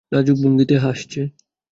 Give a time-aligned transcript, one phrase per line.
[0.11, 1.21] লাজুক ভঙ্গিতে হাসছে।